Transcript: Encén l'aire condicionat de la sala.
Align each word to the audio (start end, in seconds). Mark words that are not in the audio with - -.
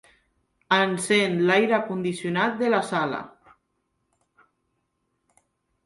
Encén 0.77 1.35
l'aire 1.49 1.79
condicionat 1.91 2.57
de 2.63 2.73
la 2.77 2.81
sala. 2.91 3.21